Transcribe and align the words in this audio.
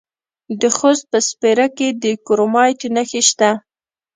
د 0.61 0.63
خوست 0.77 1.03
په 1.11 1.19
سپیره 1.27 1.67
کې 1.77 1.87
د 2.03 2.05
کرومایټ 2.27 2.81
نښې 2.95 3.21
شته. 3.29 3.51